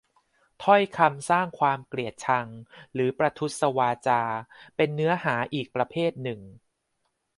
[0.63, 2.47] ถ้อยคำสร้างความเกลียดชัง
[2.93, 4.23] หรือ ประทุษวาจา
[4.75, 6.39] เป็นเนื้อหาอีกประเภทหนึ่ง